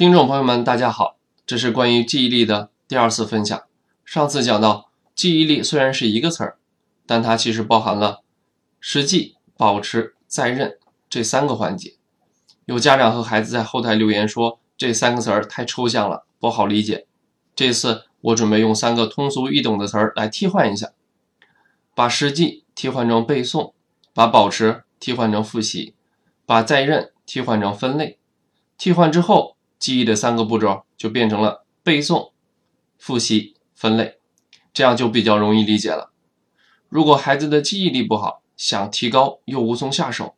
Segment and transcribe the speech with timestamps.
[0.00, 3.62] 听众朋友们，大家好，这是关于记忆力的第二次分享。
[4.02, 6.56] 上次讲到，记忆力虽然是一个词儿，
[7.04, 8.22] 但它其实包含了
[8.80, 10.78] 实际、保持、再认
[11.10, 11.96] 这三个环节。
[12.64, 17.06] 有家长和孩子在后台留言说，这三个词儿太抽象了，不好理解。
[17.54, 20.92] 这次我准备用三个通俗易懂的词儿来替换一下，
[21.94, 23.74] 把实际替换成背诵，
[24.14, 25.92] 把保持替换成复习，
[26.46, 28.18] 把再认替换成分类。
[28.78, 29.58] 替换之后。
[29.80, 32.30] 记忆的三个步骤就变成了背诵、
[32.98, 34.18] 复习、分类，
[34.72, 36.12] 这样就比较容易理解了。
[36.90, 40.34] 如果孩子的记忆力不好，想提高又无从下手，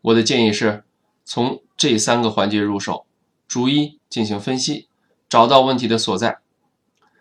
[0.00, 0.84] 我的建议是
[1.24, 3.04] 从这三个环节入手，
[3.46, 4.88] 逐一进行分析，
[5.28, 6.38] 找到问题的所在。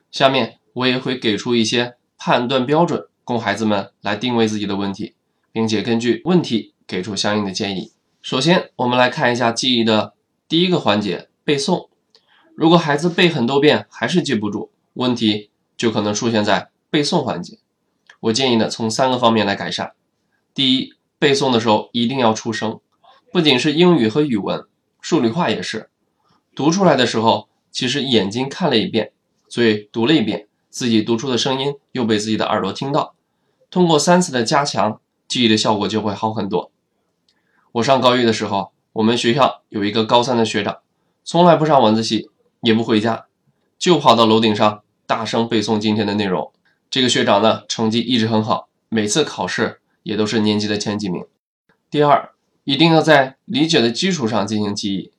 [0.10, 5.16] 下面我也会给出一些判断标准，供孩子们来定位自己的问题，
[5.52, 7.91] 并且根据问题给出相应的建议。
[8.22, 10.13] 首先，我们来看一下记忆的
[10.48, 11.27] 第一个环节。
[11.48, 11.88] 背诵，
[12.56, 17.60] 如果孩子背很多遍还是记不住，问题就可能出现在背诵环节。
[18.20, 19.94] 我建议呢，从三个方面来改善。
[20.54, 22.82] 第一，背诵的时候一定要出声，
[23.32, 24.66] 不仅是英语和语文，
[24.99, 25.90] 数理化也是。
[26.54, 29.14] 读出来的时候，其实眼睛看了一遍，
[29.48, 33.16] 嘴读了一遍，自己读出的声音又被自己的耳朵听到。
[33.70, 34.99] 通过三次的加强，
[35.30, 36.74] 记忆的效果就会好很多。
[37.71, 40.80] 我上高一的时候，我们学校有一个高三的学长。
[41.30, 42.30] 从来不上晚自习，
[42.62, 43.26] 也不回家，
[43.78, 46.54] 就跑到楼顶上大声背诵今天的内容。
[46.90, 51.26] 这个学长呢，成绩一直很好，每次考试也都是年级的前几名。
[51.92, 52.30] 第二，
[52.64, 55.12] 一定要在理解的基础上进行记忆。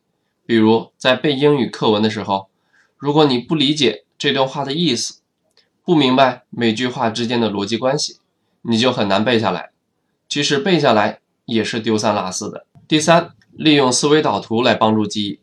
[0.47, 2.49] 比如在背英语课文的时候，
[2.97, 5.21] 如果你不理解这段话的意思，
[5.85, 8.17] 不明白每句话之间的逻辑关系，
[8.63, 9.69] 你就很难背下来。
[10.27, 12.65] 即使背下来，也是丢三落四的。
[12.87, 15.39] 第三，利用思维导图来帮助记忆。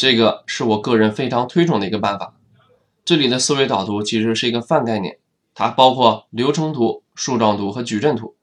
[0.00, 2.32] 这个是我个人非常推崇的一个办法。
[3.04, 5.18] 这里的思维导图其实是一个泛概念，
[5.54, 8.34] 它包括流程图、树状图和矩阵图。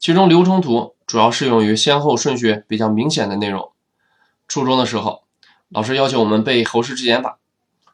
[0.00, 3.70] 其中流程图主要适用于先后顺序比较明显的内容。
[4.48, 5.22] 初中的时候，
[5.68, 7.38] 老师要求我们背《侯氏质检法》，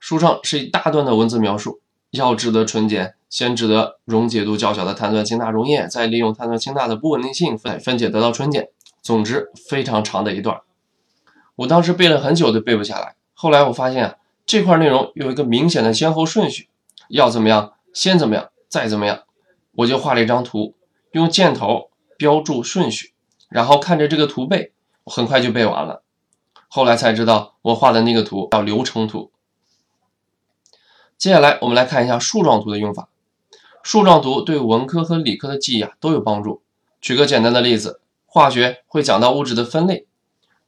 [0.00, 1.80] 书上是一大段的文字描述：
[2.12, 8.68] 要制得纯碱，先制得溶解度较小的碳酸氢钠溶液，再利用碳酸氢钠的不稳定性分分解得到纯碱。
[9.02, 10.62] 总之，非常长的一段。
[11.56, 16.68] 我当时背了很久都背不下来，后来我发现啊，这块内容有一个明显的先后顺序，
[17.08, 19.24] 要怎么样，先怎么样，再怎么样，
[19.72, 20.74] 我就画了一张图，
[21.12, 23.12] 用箭头标注顺序，
[23.48, 24.72] 然后看着这个图背，
[25.04, 26.02] 很快就背完了。
[26.68, 29.30] 后来才知道我画的那个图叫流程图。
[31.16, 33.08] 接下来我们来看一下树状图的用法，
[33.82, 36.60] 树状图对文科和理科的记忆啊都有帮助。
[37.00, 40.06] 举个简单的例子，化学会讲到物质的分类。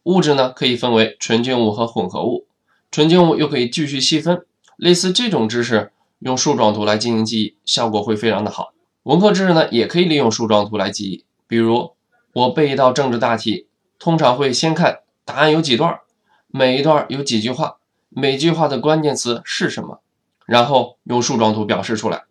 [0.09, 2.47] 物质呢可以分为纯净物和混合物，
[2.91, 4.47] 纯净物又可以继续细分。
[4.79, 8.73] 类似这种知识，用树状图来进行记忆，效果会非常的好。
[9.03, 11.27] 文科知识呢也可以利用树状图来记忆。
[11.47, 11.91] 比如
[12.33, 13.67] 我背一道政治大题，
[13.99, 15.99] 通常会先看答案有几段，
[16.47, 17.77] 每一段有几句话，
[18.09, 20.01] 每句话的关键词是什么，
[20.47, 22.23] 然后用树状图表示出来。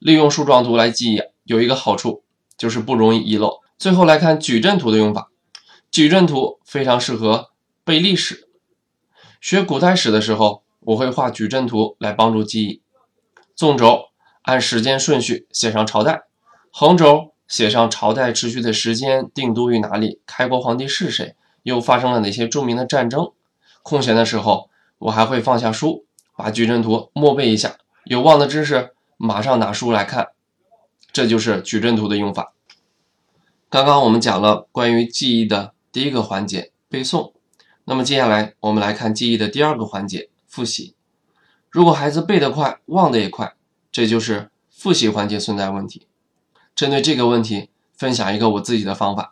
[0.00, 2.24] 利用树状图来记忆有一个好处，
[2.58, 3.60] 就是不容易遗漏。
[3.78, 5.30] 最后来看矩阵图的用法。
[5.94, 7.50] 矩阵图非常适合
[7.84, 8.48] 背历史。
[9.40, 12.82] 学古代史的时候，我会画矩阵图来帮助记忆。
[13.54, 14.06] 纵轴
[14.42, 16.24] 按时间顺序写上朝代，
[16.72, 23.30] 横轴写上朝代持续的时间，定都于哪里，开国皇帝是谁，又发生了哪些著名的战争。
[23.84, 26.06] 空闲的时候，我还会放下书，
[26.36, 27.76] 把矩阵图默背一下。
[28.02, 30.30] 有忘的知识，马上拿书来看。
[31.12, 32.52] 这就是矩阵图的用法。
[33.70, 35.73] 刚刚我们讲了关于记忆的。
[35.94, 37.34] 第一个环节背诵，
[37.84, 40.96] 那么接下来我们来看记忆的第二个环节复习。
[41.70, 43.54] 如果孩子背得快，忘得也快，
[43.92, 46.08] 这就是复习环节存在问题。
[46.74, 49.30] 针对这个问题，分享一个我自己的方法。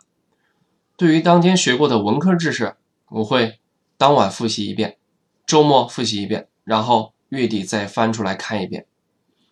[0.95, 2.77] 对于当天学过的文科知识，
[3.09, 3.59] 我会
[3.97, 4.95] 当晚复习一遍，
[5.45, 8.85] 周末复习一遍，然后月底再翻出来看一遍。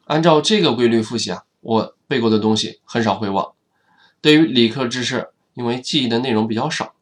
[0.06, 3.51] 按照这个规律复习啊，我背过的东西很少会忘。
[4.21, 6.94] 对于理科知识，因为记忆的内容比较少。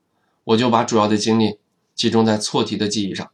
[0.49, 1.59] 我就把主要的精力
[1.93, 3.29] 集中在错题的记忆上，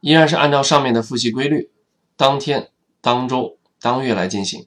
[0.00, 1.70] 依然是按照上面的复习规律，
[2.16, 2.70] 当天、
[3.00, 4.66] 当周、当月来进行。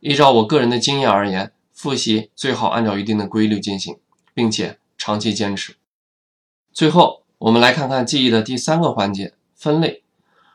[0.00, 3.98] 依照我个人的经验而言，复习最好按照一定的规律进行，
[4.32, 5.76] 并且长期坚持。
[6.72, 10.02] 最后，我们来看看记忆的第三个环节——分类。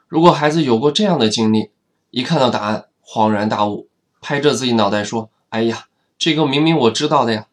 [0.08, 1.70] 如果孩子有过这样的经历，
[2.10, 3.88] 一看到答案恍然大悟，
[4.20, 7.48] 拍着自己脑袋说：“哎呀，这个明明我知道的呀，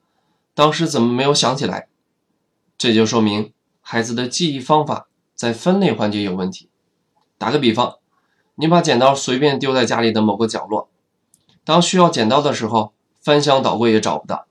[0.54, 1.88] 当时怎么没有想起来？”
[2.80, 6.70] 这就说明孩子的记忆方法在分类环节有问题。
[7.36, 7.96] 打个比方，
[8.54, 10.88] 你把剪刀随便丢在家里的某个角落，
[11.62, 14.46] 当需要剪刀的时候，翻箱倒柜也找不到。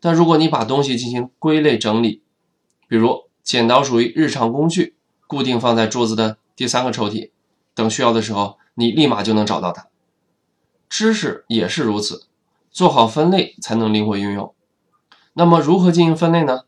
[0.00, 2.22] 但如果你把东西进行归类整理，
[2.88, 7.32] 比如剪刀属于日常工具，固定放在桌子的第三个抽屉，
[7.74, 9.88] 等需要的时候，你立马就能找到它。
[10.88, 12.28] 知识也是如此，
[12.70, 14.54] 做好分类才能灵活运用。
[15.34, 16.62] 那么如何进行分类呢？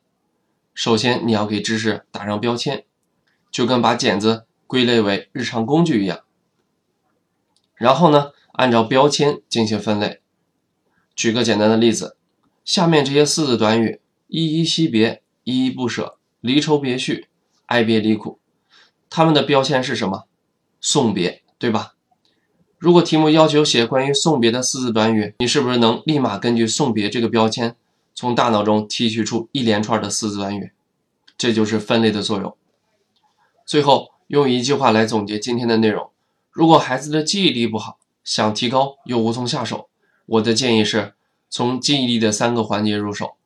[0.81, 2.87] 首先你要给知识打上标签，
[3.51, 6.21] 就跟把剪子归类为日常工具一样。
[7.75, 10.23] 然后呢，按照标签进行分类。
[11.15, 12.17] 举个简单的例子，
[12.65, 17.27] 下面这些四字短语：依依惜别、依依不舍、离愁别绪、
[17.67, 18.39] 爱别离苦，
[19.11, 20.25] 它们的标签是什么？
[20.81, 21.93] 送别，对吧？
[22.79, 27.77] 如果题目要求写关于送别的四字短语，你是不是能立马根据送别这个标签，
[28.21, 30.73] 从大脑中提取出一连串的四字短语？
[31.39, 32.55] 这就是分类的作用。
[33.65, 36.11] 最后用一句话来总结今天的内容：
[36.51, 39.89] 如果孩子的记忆力不好，想提高又无从下手，
[40.27, 41.15] 我的建议是
[41.49, 43.37] 从记忆力的三个环节入手：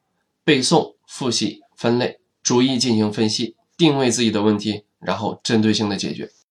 [0.42, 6.32] 背诵、复习、分类，逐一进行分析，定位自己的问题，然后针对性的解决。